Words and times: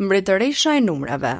mbretëresha 0.00 0.72
e 0.78 0.84
numrave. 0.84 1.32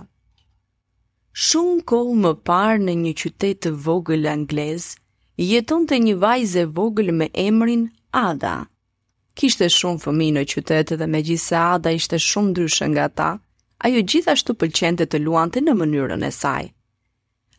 Shumë 1.44 1.84
kohë 1.88 2.16
më 2.24 2.32
parë 2.48 2.82
në 2.84 2.94
një 3.04 3.12
qytet 3.22 3.60
të 3.64 3.70
vogël 3.84 4.26
anglez, 4.28 4.88
jeton 5.40 5.86
të 5.88 5.98
një 6.04 6.16
vajze 6.24 6.66
vogël 6.78 7.12
me 7.20 7.30
emrin 7.40 7.86
Ada. 8.12 8.66
Kishte 9.38 9.68
shumë 9.72 10.02
fëmi 10.02 10.26
në 10.36 10.42
qytet 10.50 10.90
dhe 11.00 11.06
me 11.08 11.20
gjithse 11.24 11.54
Ada 11.56 11.92
ishte 11.96 12.18
shumë 12.20 12.52
dryshë 12.58 12.88
nga 12.92 13.06
ta, 13.18 13.28
ajo 13.86 14.02
gjithashtu 14.10 14.56
pëlqente 14.58 15.06
të 15.08 15.22
luante 15.24 15.62
në 15.64 15.76
mënyrën 15.80 16.26
e 16.28 16.32
saj. 16.40 16.64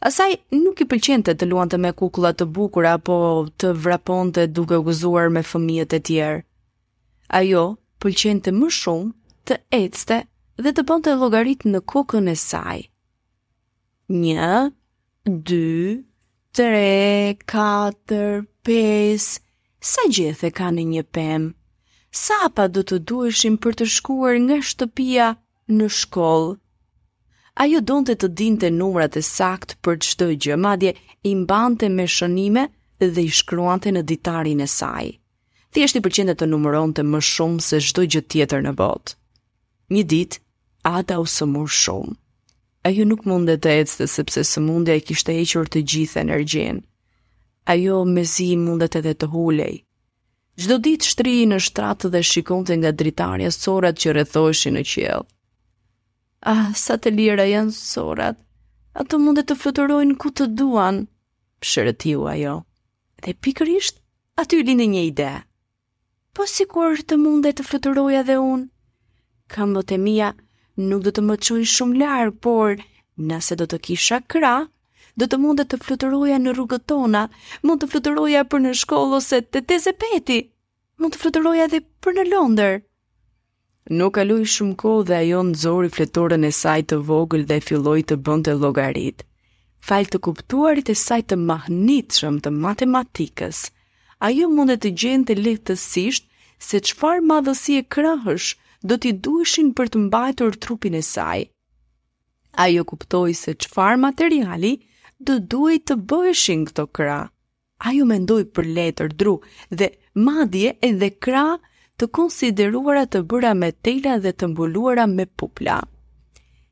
Asaj 0.09 0.31
nuk 0.59 0.81
i 0.83 0.89
pëlqente 0.91 1.33
të 1.35 1.47
luante 1.49 1.77
me 1.81 1.93
kukullat 1.97 2.37
të 2.41 2.45
bukura 2.57 2.93
apo 2.99 3.17
të 3.61 3.73
vraponte 3.83 4.45
duke 4.49 4.77
gëzuar 4.87 5.31
me 5.33 5.41
fëmijët 5.45 5.95
e 5.97 5.99
tjerë. 6.09 6.41
Ajo 7.39 7.65
pëlqente 8.01 8.53
më 8.59 8.69
shumë 8.77 9.13
të 9.47 9.57
ecte 9.79 10.25
dhe 10.59 10.71
të 10.75 10.83
bënte 10.89 11.11
llogarit 11.19 11.63
në 11.69 11.79
kokën 11.91 12.27
e 12.31 12.35
saj. 12.39 12.79
1 14.11 14.71
2 15.51 15.59
3 16.57 17.37
4 17.47 18.41
5 18.69 19.39
Sa 19.81 20.03
gjethe 20.11 20.49
ka 20.57 20.69
në 20.75 20.83
një 20.93 21.03
pemë? 21.15 21.51
Sa 22.11 22.41
pa 22.53 22.65
do 22.67 22.83
të 22.83 22.97
dueshim 23.07 23.55
për 23.63 23.77
të 23.81 23.85
shkuar 23.97 24.35
nga 24.45 24.57
shtëpia 24.67 25.27
në 25.77 25.87
shkollë? 26.01 26.51
Ajo 27.63 27.79
donte 27.87 28.15
të 28.15 28.27
dinte 28.39 28.67
numrat 28.71 29.15
e 29.15 29.21
sakt 29.23 29.77
për 29.83 29.97
çdo 30.07 30.27
gjë, 30.43 30.57
madje 30.59 30.91
i 31.27 31.33
mbante 31.35 31.87
me 31.91 32.03
shënime 32.07 32.65
dhe 32.99 33.23
i 33.27 33.31
shkruante 33.31 33.91
në 33.93 34.03
ditarin 34.11 34.59
e 34.63 34.67
saj. 34.71 35.07
Thjesht 35.71 35.95
i 35.99 36.03
përqendet 36.03 36.43
të 36.43 36.49
numëronte 36.51 37.03
më 37.07 37.23
shumë 37.31 37.63
se 37.69 37.79
çdo 37.87 38.03
gjë 38.11 38.25
tjetër 38.31 38.63
në 38.67 38.71
botë. 38.79 39.17
Një 39.91 40.03
ditë, 40.11 40.37
Ada 40.89 41.15
u 41.21 41.25
sëmur 41.31 41.67
shumë. 41.77 42.13
Ajo 42.89 43.03
nuk 43.07 43.25
mundet 43.29 43.59
të 43.63 43.71
ecte 43.83 44.05
sepse 44.11 44.41
sëmundja 44.49 44.93
i 44.97 45.01
kishte 45.07 45.33
hequr 45.37 45.67
të 45.73 45.81
gjithë 45.91 46.21
energjinë. 46.23 46.79
Ajo 47.73 47.97
mezi 48.11 48.47
mundet 48.61 48.95
edhe 48.99 49.11
të 49.23 49.27
hulej. 49.33 49.75
Çdo 50.61 50.77
ditë 50.87 51.09
shtrihej 51.11 51.47
në 51.51 51.59
shtratë 51.67 52.09
dhe 52.15 52.21
shikonte 52.29 52.77
nga 52.79 52.93
dritarja 53.01 53.51
sorrat 53.55 53.99
që 54.03 54.15
rrethoheshin 54.15 54.79
në 54.79 54.83
qiell. 54.93 55.27
Ah, 56.53 56.71
sa 56.83 56.97
të 56.97 57.13
lira 57.17 57.45
janë 57.51 57.75
sorrat. 57.81 58.41
Ato 59.03 59.19
mundet 59.25 59.51
të 59.51 59.59
fluturojnë 59.61 60.17
ku 60.23 60.31
të 60.39 60.47
duan, 60.61 61.03
shërëtiu 61.73 62.25
ajo. 62.33 62.55
Dhe 63.27 63.35
pikërisht, 63.43 64.01
aty 64.45 64.63
lini 64.65 64.89
një 64.95 65.05
ide. 65.11 65.31
Po 66.33 66.49
sikur 66.55 67.03
të 67.11 67.21
mundet 67.27 67.61
të 67.61 67.69
fluturoja 67.69 68.25
dhe 68.31 68.39
unë, 68.47 68.67
këmbët 69.55 69.89
të 69.91 69.97
mia 70.05 70.29
nuk 70.89 71.03
do 71.05 71.11
të 71.13 71.23
më 71.27 71.35
qunë 71.45 71.67
shumë 71.75 71.99
larë, 72.01 72.33
por 72.45 72.79
nëse 73.31 73.57
do 73.59 73.67
të 73.69 73.79
kisha 73.87 74.21
kra, 74.33 74.53
do 75.19 75.25
të 75.27 75.39
mundet 75.43 75.71
të 75.73 75.81
fluturoja 75.85 76.37
në 76.41 76.53
rrugët 76.55 76.87
tona, 76.91 77.25
mund 77.67 77.83
të 77.83 77.91
fluturoja 77.91 78.45
për 78.51 78.63
në 78.65 78.71
shkollë 78.81 79.17
ose 79.19 79.41
të 79.43 79.65
teze 79.71 79.93
peti, 80.03 80.39
mund 81.01 81.15
të 81.15 81.21
fluturoja 81.25 81.67
dhe 81.73 81.81
për 82.03 82.17
në 82.17 82.25
Londër. 82.31 82.79
Nuk 83.99 84.13
kaloi 84.19 84.47
shumë 84.53 84.77
kohë 84.81 85.05
dhe 85.09 85.15
ajo 85.19 85.41
nxori 85.51 85.89
fletorën 85.95 86.47
e 86.47 86.51
saj 86.61 86.79
të 86.89 86.97
vogël 87.09 87.45
dhe 87.49 87.57
filloi 87.67 88.01
të 88.07 88.17
bënte 88.27 88.53
llogarit. 88.61 89.25
Fal 89.87 90.05
të 90.05 90.19
kuptuarit 90.27 90.89
e 90.93 90.95
saj 91.05 91.21
të 91.29 91.35
mahnitshëm 91.49 92.35
të 92.45 92.51
matematikës, 92.65 93.63
ajo 94.27 94.49
mundet 94.57 94.83
të 94.83 94.91
gjente 95.03 95.35
lehtësisht 95.45 96.27
se 96.67 96.81
çfarë 96.87 97.25
madhësie 97.31 97.81
krahësh 97.95 98.51
do 98.83 98.97
t'i 98.97 99.13
duheshin 99.27 99.67
për 99.77 99.91
të 99.93 99.99
mbajtur 100.07 100.55
trupin 100.65 100.95
e 100.97 101.01
saj. 101.05 101.43
Ajo 102.65 102.83
kuptoi 102.89 103.35
se 103.37 103.53
çfarë 103.63 103.99
materiali 104.05 104.71
do 105.21 105.35
duhej 105.53 105.77
të 105.87 105.97
bëheshin 106.09 106.63
këto 106.71 106.87
kra. 106.97 107.19
Ajo 107.91 108.07
mendoi 108.09 108.43
për 108.57 108.69
letër 108.77 109.13
dru 109.21 109.35
dhe 109.69 109.91
madje 110.27 110.73
edhe 110.89 111.11
kra 111.25 111.43
të 111.97 112.09
konsideruara 112.17 113.05
të 113.13 113.21
bëra 113.29 113.53
me 113.61 113.69
tela 113.85 114.17
dhe 114.23 114.33
të 114.33 114.49
mbuluara 114.51 115.05
me 115.11 115.25
pupla. 115.39 115.77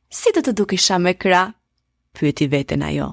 Si 0.09 0.33
të 0.35 0.45
të 0.47 0.55
dukisha 0.63 0.97
me 1.01 1.13
kra? 1.13 1.43
Pyeti 2.17 2.49
veten 2.49 2.81
ajo. 2.89 3.11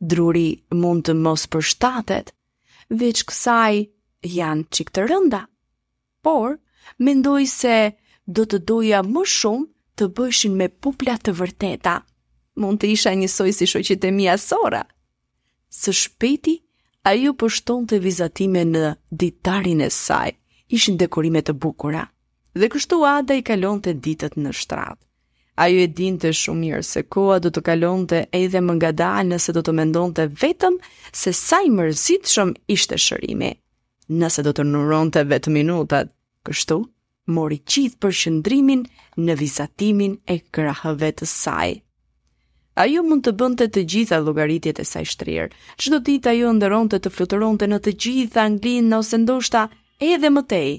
Druri 0.00 0.48
mund 0.82 1.04
të 1.06 1.14
mos 1.22 1.44
përshtatet, 1.52 2.32
veç 3.00 3.20
kësaj 3.28 3.84
janë 4.36 4.64
qik 4.74 4.90
të 4.90 5.04
rënda. 5.12 5.42
Por, 6.24 6.56
mendoj 6.98 7.44
se 7.52 7.76
do 8.30 8.44
të 8.46 8.58
doja 8.70 9.02
më 9.02 9.22
shumë 9.26 9.68
të 9.98 10.06
bëshin 10.16 10.54
me 10.56 10.68
pupla 10.68 11.16
të 11.18 11.34
vërteta. 11.36 11.96
Mund 12.62 12.82
të 12.82 12.90
isha 12.94 13.14
njësoj 13.16 13.50
si 13.56 13.66
shoqit 13.66 14.04
e 14.04 14.10
mia 14.12 14.34
Sora. 14.38 14.82
Së 15.72 15.92
shpeti, 16.00 16.58
ajo 17.08 17.34
pështon 17.34 17.86
të 17.88 17.98
vizatime 18.04 18.64
në 18.68 18.94
ditarin 19.10 19.80
e 19.84 19.90
saj, 19.90 20.34
ishin 20.68 20.96
dekorime 21.00 21.40
të 21.42 21.52
bukura. 21.62 22.04
Dhe 22.58 22.68
kështu 22.68 23.02
Ada 23.08 23.34
i 23.34 23.42
kalon 23.42 23.80
të 23.80 23.94
ditët 24.04 24.36
në 24.36 24.52
A 24.76 24.92
Ajo 25.64 25.78
e 25.80 25.86
din 25.86 26.18
të 26.18 26.30
shumë 26.32 26.60
mirë 26.60 26.82
se 26.84 27.02
koha 27.02 27.38
do 27.40 27.48
të 27.52 27.60
kalon 27.62 28.06
të 28.08 28.26
edhe 28.32 28.60
më 28.60 28.72
nga 28.74 28.90
dalë 28.92 29.28
nëse 29.32 29.52
do 29.52 29.62
të 29.62 29.72
mendon 29.72 30.12
të 30.16 30.28
vetëm 30.42 30.76
se 31.12 31.32
sa 31.32 31.56
i 31.64 31.70
mërzit 31.70 32.26
shumë 32.28 32.54
ishte 32.72 32.96
shërimi. 32.98 33.52
Nëse 34.08 34.42
do 34.44 34.52
të 34.52 34.64
nëron 34.64 35.10
të 35.12 35.26
vetë 35.28 35.50
minutat, 35.52 36.12
Kështu? 36.44 36.80
mori 37.26 37.60
qith 37.62 37.94
për 38.02 38.14
shëndrimin 38.18 38.82
në 39.22 39.36
visatimin 39.38 40.16
e 40.26 40.38
krahëve 40.52 41.12
të 41.20 41.28
saj. 41.30 41.74
Ajo 42.74 43.02
mund 43.04 43.22
të 43.26 43.32
bënte 43.36 43.66
të 43.68 43.84
gjitha 43.92 44.18
llogaritjet 44.24 44.80
e 44.80 44.84
saj 44.88 45.04
shtrirë. 45.12 45.50
Çdo 45.76 45.98
ditë 46.08 46.30
ajo 46.32 46.52
ndëronte 46.56 46.98
të 47.04 47.12
fluturonte 47.12 47.68
në 47.68 47.78
të 47.84 47.92
gjithë 48.00 48.40
Anglinë 48.46 48.96
ose 48.98 49.20
ndoshta 49.20 49.66
edhe 50.02 50.30
më 50.32 50.42
tej. 50.50 50.70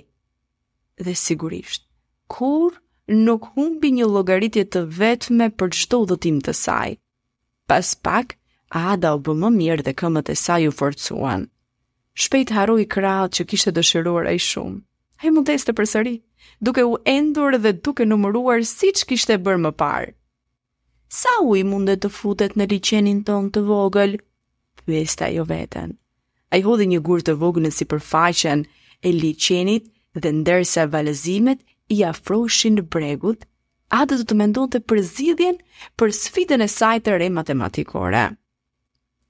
Dhe 1.05 1.13
sigurisht, 1.15 1.85
kur 2.27 2.73
nuk 3.07 3.51
humbi 3.55 3.93
një 3.99 4.09
llogaritje 4.09 4.65
të 4.73 4.83
vetme 4.99 5.51
për 5.53 5.69
çdo 5.79 6.01
udhëtim 6.07 6.41
të 6.45 6.53
saj. 6.53 6.97
Pas 7.69 7.95
pak, 7.95 8.37
Ada 8.73 9.13
u 9.13 9.19
bë 9.21 9.33
më 9.37 9.49
mirë 9.53 9.83
dhe 9.85 9.91
këmët 10.01 10.31
e 10.33 10.35
saj 10.35 10.63
u 10.65 10.71
forcuan. 10.73 11.43
Shpejt 12.17 12.49
harroi 12.57 12.87
krahët 12.89 13.35
që 13.37 13.43
kishte 13.51 13.69
dëshiruar 13.75 14.25
e 14.25 14.33
shumë. 14.41 14.79
Ai 15.21 15.29
mund 15.29 15.45
të 15.45 15.75
përsëri 15.77 16.15
duke 16.59 16.83
u 16.83 16.97
endur 17.05 17.51
dhe 17.57 17.71
duke 17.83 18.05
numëruar 18.07 18.63
si 18.67 18.91
që 18.95 19.07
kishte 19.11 19.37
bërë 19.43 19.61
më 19.65 19.71
parë. 19.81 20.11
Sa 21.13 21.33
u 21.45 21.53
i 21.55 21.61
mundet 21.67 22.01
të 22.03 22.09
futet 22.09 22.55
në 22.57 22.69
liqenin 22.71 23.23
ton 23.27 23.49
të 23.53 23.61
vogël? 23.67 24.15
Pyeste 24.87 25.25
ajo 25.27 25.45
veten. 25.45 25.97
A 26.53 26.57
i 26.57 26.63
hodhi 26.65 26.87
një 26.89 26.99
gurë 27.05 27.27
të 27.29 27.35
vogënë 27.41 27.71
si 27.73 27.85
përfaqen 27.89 28.65
e 29.05 29.13
liqenit 29.13 29.87
dhe 30.17 30.31
ndërsa 30.39 30.87
valëzimet 30.93 31.61
i 31.93 32.01
afroshin 32.05 32.79
bregut, 32.93 33.45
dhe 33.93 34.15
të 34.17 34.25
të 34.25 34.35
mendon 34.39 34.69
të 34.73 34.79
përzidhjen 34.89 35.57
për 35.97 36.09
sfiden 36.17 36.65
e 36.65 36.67
saj 36.69 37.03
të 37.05 37.19
re 37.21 37.27
matematikore. 37.29 38.25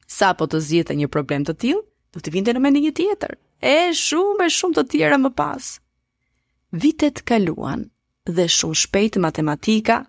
Sa 0.08 0.32
po 0.40 0.48
të 0.48 0.60
zhjetë 0.68 0.96
një 1.02 1.10
problem 1.12 1.44
të 1.48 1.54
tilë, 1.64 1.84
do 2.14 2.20
të 2.22 2.32
vinte 2.36 2.54
në 2.56 2.60
mendin 2.64 2.86
një 2.88 2.94
tjetër. 2.96 3.36
E 3.60 3.92
shumë 3.96 4.46
e 4.48 4.52
shumë 4.56 4.76
të 4.80 4.84
tjera 4.92 5.18
më 5.20 5.32
pasë 5.40 5.83
vitet 6.74 7.22
kaluan 7.26 7.86
dhe 8.30 8.48
shumë 8.50 8.78
shpejt 8.82 9.18
matematika 9.22 10.00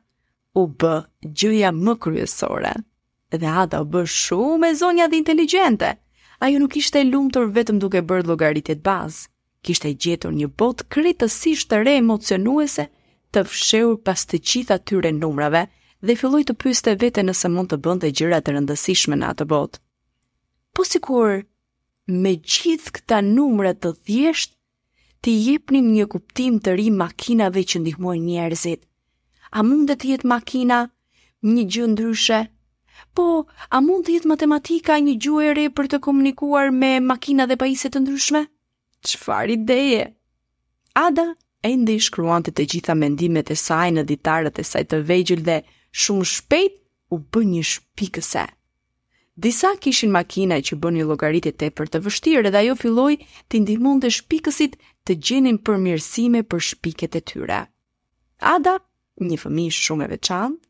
u 0.57 0.63
bë 0.81 0.93
gjëja 1.37 1.71
më 1.77 1.95
kryesore 2.01 2.73
dhe 3.37 3.51
ata 3.65 3.83
u 3.85 3.91
bë 3.93 4.05
shumë 4.09 4.71
e 4.73 4.77
zonja 4.81 5.09
dhe 5.09 5.21
inteligjente. 5.21 5.91
Ajo 6.43 6.59
nuk 6.59 6.77
ishte 6.81 7.03
lumtur 7.05 7.51
vetëm 7.57 7.79
duke 7.83 8.01
bërë 8.03 8.25
llogaritjet 8.29 8.81
bazë, 8.87 9.29
kishte 9.65 9.93
gjetur 10.03 10.33
një 10.37 10.49
botë 10.61 10.89
kritikisht 10.93 11.69
të 11.71 11.83
re 11.85 11.97
emocionuese 12.01 12.89
të 13.33 13.45
fshehur 13.51 13.97
pas 14.07 14.25
të 14.29 14.41
gjitha 14.41 14.79
atyre 14.81 15.13
numrave 15.21 15.67
dhe 16.05 16.17
filloi 16.21 16.45
të 16.49 16.57
pyeste 16.63 16.97
veten 17.01 17.29
nëse 17.29 17.49
mund 17.53 17.73
të 17.73 17.79
bënte 17.87 18.11
gjëra 18.13 18.41
të 18.45 18.55
rëndësishme 18.57 19.19
në 19.21 19.33
atë 19.35 19.47
botë. 19.53 19.79
Po 20.75 20.83
sikur 20.89 21.43
me 22.09 22.35
gjithë 22.37 22.93
këta 22.99 23.21
numra 23.25 23.73
të 23.77 23.95
thjesht 24.05 24.54
të 25.25 25.33
jepnim 25.41 25.87
një 25.97 26.05
kuptim 26.13 26.59
të 26.61 26.75
ri 26.77 26.91
makinave 26.93 27.63
që 27.73 27.79
ndihmojnë 27.81 28.25
njerëzit. 28.29 28.81
A 29.57 29.63
mund 29.65 29.89
të 29.97 30.11
jetë 30.11 30.29
makina 30.29 30.81
një 31.49 31.63
gjë 31.73 31.87
ndryshe? 31.95 32.41
Po, 33.17 33.25
a 33.73 33.79
mund 33.81 34.05
të 34.05 34.19
jetë 34.19 34.29
matematika 34.35 34.99
një 35.01 35.15
gjuhë 35.25 35.47
e 35.49 35.55
re 35.59 35.65
për 35.73 35.89
të 35.95 36.01
komunikuar 36.05 36.69
me 36.81 36.93
makina 37.09 37.47
dhe 37.49 37.57
pajisje 37.63 37.89
të 37.95 38.03
ndryshme? 38.05 38.43
Çfarë 39.09 39.55
ideje? 39.57 40.03
Ada 41.07 41.27
ende 41.71 41.97
i 41.97 42.03
shkruante 42.11 42.53
të 42.53 42.67
gjitha 42.75 42.99
mendimet 43.01 43.55
e 43.55 43.57
saj 43.65 43.89
në 43.97 44.05
ditarët 44.13 44.61
e 44.61 44.67
saj 44.75 44.85
të 44.93 45.01
vegjël 45.09 45.41
dhe 45.49 45.57
shumë 46.05 46.29
shpejt 46.35 46.77
u 47.17 47.21
bë 47.33 47.45
një 47.55 47.65
shpikëse. 47.73 48.45
Disa 49.37 49.73
kishin 49.83 50.13
makina 50.15 50.61
që 50.63 50.77
bën 50.79 50.95
një 50.95 51.05
llogaritë 51.09 51.51
tepër 51.59 51.89
të 51.91 52.01
vështirë 52.05 52.51
dhe 52.55 52.61
ajo 52.61 52.75
filloi 52.79 53.15
t'i 53.51 53.59
ndihmonte 53.65 54.11
shpikësit 54.17 54.77
të 55.07 55.17
gjenin 55.27 55.59
përmirësime 55.67 56.43
për 56.47 56.63
shpiket 56.69 57.19
e 57.19 57.21
tyre. 57.31 57.57
Ada, 58.51 58.77
një 59.19 59.39
fëmijë 59.43 59.75
shumë 59.79 60.07
e 60.07 60.11
veçantë, 60.13 60.63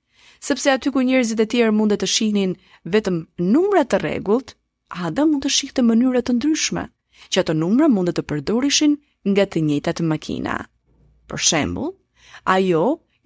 sepse 0.49 0.73
aty 0.77 0.95
ku 0.95 1.05
njerëzit 1.05 1.45
e 1.45 1.49
tjerë 1.53 1.75
mundet 1.77 2.01
të 2.01 2.09
shihnin 2.15 2.57
vetëm 2.97 3.21
numra 3.53 3.85
të 3.85 4.01
rregullt, 4.01 4.55
Ada 5.05 5.25
mund 5.29 5.43
të 5.45 5.51
shihte 5.59 5.83
mënyra 5.85 6.21
të 6.25 6.35
ndryshme 6.39 6.85
që 7.33 7.41
ato 7.45 7.55
numra 7.61 7.89
mund 7.93 8.13
të 8.17 8.23
përdorishin 8.31 8.93
nga 9.29 9.45
të 9.49 9.63
njëjtat 9.69 10.01
makina. 10.09 10.57
Për 11.29 11.41
shembull, 11.51 11.93
ajo 12.57 12.83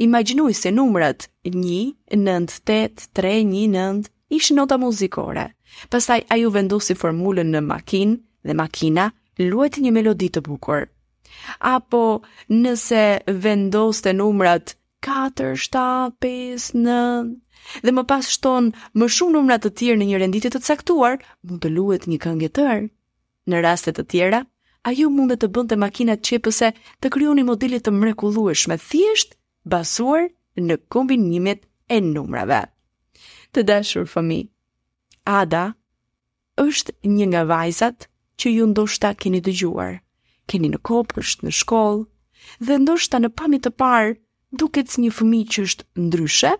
imagjinoi 0.06 0.54
se 0.64 0.70
numrat 0.74 1.28
1 1.44 1.92
9 2.14 2.60
8 2.64 3.10
3 3.22 3.36
1 3.44 3.76
9 3.82 4.08
ish 4.30 4.50
nota 4.50 4.76
muzikore. 4.78 5.52
Pastaj 5.90 6.20
ju 6.36 6.48
u 6.48 6.52
vendosi 6.52 6.94
formulën 6.94 7.48
në 7.52 7.62
makinë 7.64 8.16
dhe 8.48 8.54
makina 8.54 9.08
luet 9.38 9.76
një 9.80 9.92
melodi 9.92 10.28
të 10.32 10.42
bukur. 10.48 10.88
Apo 11.60 12.00
nëse 12.50 13.02
vendoste 13.28 14.12
numrat 14.16 14.74
4, 15.06 15.54
7, 15.60 16.12
5, 16.24 16.68
9 16.74 17.84
dhe 17.84 17.92
më 17.92 18.04
pas 18.10 18.26
shton 18.34 18.72
më 18.96 19.08
shumë 19.16 19.34
numra 19.36 19.58
të 19.60 19.72
tjerë 19.80 20.00
në 20.02 20.08
një 20.12 20.20
renditje 20.22 20.52
të 20.54 20.62
caktuar, 20.68 21.18
mund 21.44 21.62
të 21.64 21.72
luhet 21.76 22.08
një 22.10 22.18
këngë 22.26 22.48
e 22.50 22.54
tërë. 22.58 22.88
Në 23.48 23.62
raste 23.64 23.92
të 23.96 24.04
tjera, 24.12 24.42
ajo 24.88 25.10
mund 25.10 25.34
të 25.36 25.50
bënte 25.56 25.76
makinat 25.76 26.24
çepëse 26.28 26.72
të 27.00 27.12
krijonin 27.16 27.48
modele 27.48 27.80
të 27.80 27.92
mrekullueshme 28.00 28.76
thjesht 28.88 29.38
bazuar 29.64 30.28
në 30.58 30.78
kombinimet 30.88 31.64
e 31.88 32.00
numrave 32.00 32.64
të 33.54 33.62
dashur 33.68 34.06
fëmi. 34.12 34.40
Ada 35.34 35.62
është 36.64 36.92
një 37.16 37.26
nga 37.32 37.42
vajzat 37.50 38.08
që 38.40 38.46
ju 38.56 38.66
ndoshta 38.72 39.14
keni 39.20 39.40
dëgjuar, 39.46 39.92
keni 40.50 40.70
në 40.72 40.80
kopësht, 40.88 41.44
në 41.44 41.52
shkollë, 41.60 42.04
dhe 42.66 42.78
ndoshta 42.82 43.20
në 43.22 43.30
pamit 43.38 43.64
të 43.66 43.72
parë 43.82 44.10
duket 44.62 44.90
si 44.90 45.04
një 45.04 45.12
fëmi 45.18 45.40
që 45.52 45.64
është 45.68 45.88
ndryshe, 46.06 46.52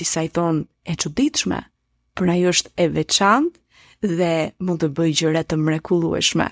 disa 0.00 0.26
i 0.26 0.30
thonë 0.30 0.66
e 0.84 0.92
ditëshme, 1.00 1.60
përna 2.14 2.32
ajo 2.36 2.52
është 2.56 2.72
e 2.84 2.90
veçantë 2.98 4.12
dhe 4.18 4.32
mund 4.64 4.82
të 4.82 4.92
bëjë 4.96 5.18
gjëre 5.20 5.44
të 5.48 5.62
mrekullueshme. 5.66 6.50